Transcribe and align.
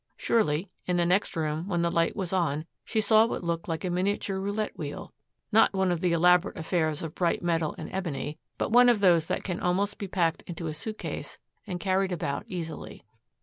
Surely, 0.17 0.71
in 0.87 0.97
the 0.97 1.05
next 1.05 1.35
room, 1.35 1.67
when 1.67 1.83
the 1.83 1.91
light 1.91 2.15
was 2.15 2.33
on, 2.33 2.65
she 2.83 2.99
saw 2.99 3.23
what 3.23 3.43
looked 3.43 3.67
like 3.67 3.85
a 3.85 3.89
miniature 3.91 4.39
roulette 4.39 4.75
wheel, 4.75 5.13
not 5.51 5.73
one 5.75 5.91
of 5.91 6.01
the 6.01 6.11
elaborate 6.11 6.57
affairs 6.57 7.03
of 7.03 7.13
bright 7.13 7.43
metal 7.43 7.75
and 7.77 7.87
ebony, 7.93 8.39
but 8.57 8.71
one 8.71 8.89
of 8.89 8.99
those 8.99 9.27
that 9.27 9.43
can 9.43 9.59
almost 9.59 9.99
be 9.99 10.07
packed 10.07 10.41
into 10.47 10.65
a 10.65 10.73
suitcase 10.73 11.37
and 11.67 11.79
carried 11.79 12.11
about 12.11 12.43
easily. 12.47 13.05